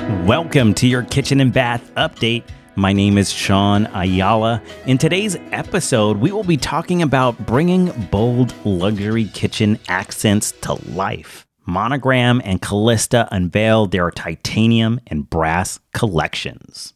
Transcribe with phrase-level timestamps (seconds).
[0.00, 2.44] Welcome to your kitchen and bath update.
[2.74, 4.62] My name is Sean Ayala.
[4.86, 11.46] In today's episode, we will be talking about bringing bold luxury kitchen accents to life.
[11.66, 16.94] Monogram and Kallista unveiled their titanium and brass collections.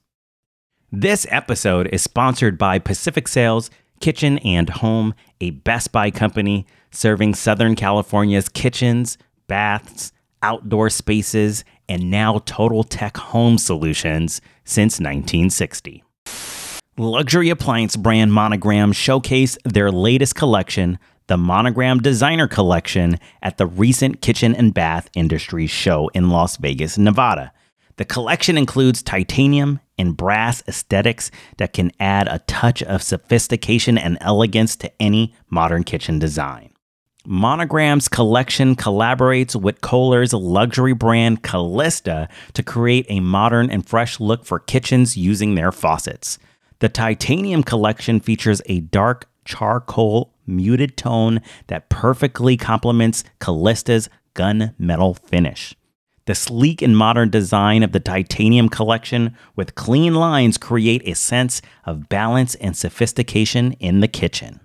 [0.90, 7.34] This episode is sponsored by Pacific Sales Kitchen and Home, a Best Buy company serving
[7.34, 10.12] Southern California's kitchens, baths,
[10.44, 16.04] outdoor spaces, and now Total Tech home solutions since 1960.
[16.98, 24.20] Luxury appliance brand Monogram showcased their latest collection, the Monogram Designer Collection, at the recent
[24.20, 27.50] Kitchen and Bath Industry Show in Las Vegas, Nevada.
[27.96, 34.18] The collection includes titanium and brass aesthetics that can add a touch of sophistication and
[34.20, 36.73] elegance to any modern kitchen design.
[37.26, 44.44] Monogram's collection collaborates with Kohler's luxury brand Kallista to create a modern and fresh look
[44.44, 46.38] for kitchens using their faucets.
[46.80, 55.74] The Titanium collection features a dark charcoal muted tone that perfectly complements Kallista's gunmetal finish.
[56.26, 61.62] The sleek and modern design of the Titanium collection with clean lines create a sense
[61.86, 64.60] of balance and sophistication in the kitchen.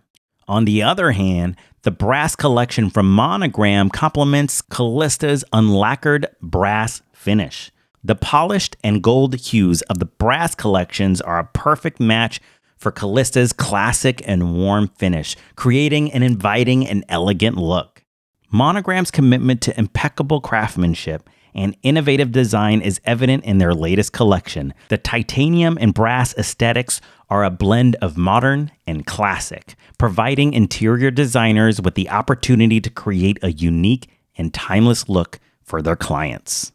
[0.50, 7.72] On the other hand, the brass collection from Monogram complements Kallista's unlacquered brass finish.
[8.04, 12.42] The polished and gold hues of the brass collections are a perfect match
[12.78, 18.04] for Kallista's classic and warm finish, creating an inviting and elegant look.
[18.52, 24.74] Monogram's commitment to impeccable craftsmanship and innovative design is evident in their latest collection.
[24.88, 31.82] The titanium and brass aesthetics are a blend of modern and classic, providing interior designers
[31.82, 36.72] with the opportunity to create a unique and timeless look for their clients.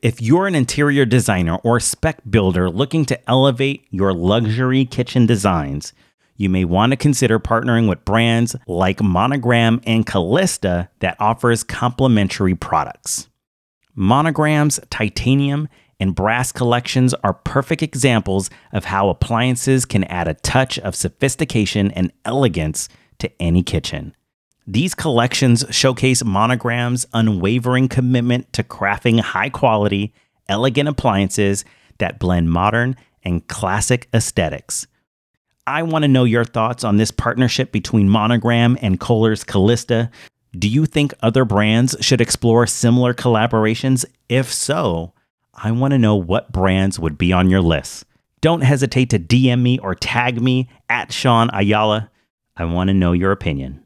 [0.00, 5.92] If you're an interior designer or spec builder looking to elevate your luxury kitchen designs,
[6.36, 12.54] you may want to consider partnering with brands like Monogram and Kallista that offers complementary
[12.54, 13.28] products.
[13.94, 15.68] Monogram's titanium
[16.00, 21.90] and brass collections are perfect examples of how appliances can add a touch of sophistication
[21.92, 22.88] and elegance
[23.18, 24.14] to any kitchen.
[24.66, 30.14] These collections showcase Monogram's unwavering commitment to crafting high quality,
[30.48, 31.64] elegant appliances
[31.98, 34.86] that blend modern and classic aesthetics.
[35.66, 40.10] I want to know your thoughts on this partnership between Monogram and Kohler's Kallista.
[40.58, 44.04] Do you think other brands should explore similar collaborations?
[44.28, 45.14] If so,
[45.54, 48.04] I want to know what brands would be on your list.
[48.42, 52.10] Don't hesitate to DM me or tag me at Sean Ayala.
[52.54, 53.82] I want to know your opinion.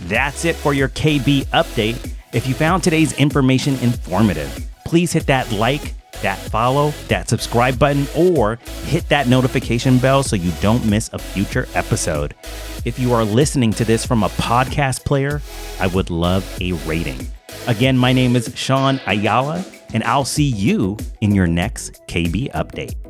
[0.00, 2.12] That's it for your KB update.
[2.34, 8.06] If you found today's information informative, please hit that like, that follow, that subscribe button,
[8.16, 12.34] or hit that notification bell so you don't miss a future episode.
[12.84, 15.42] If you are listening to this from a podcast player,
[15.80, 17.26] I would love a rating.
[17.66, 23.05] Again, my name is Sean Ayala, and I'll see you in your next KB update.